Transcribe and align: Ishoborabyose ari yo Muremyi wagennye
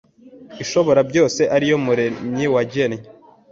Ishoborabyose 0.63 1.41
ari 1.55 1.65
yo 1.71 1.77
Muremyi 1.85 2.45
wagennye 2.53 3.07